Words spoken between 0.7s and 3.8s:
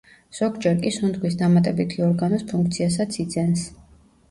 კი სუნთქვის დამატებითი ორგანოს ფუნქციასაც იძენს.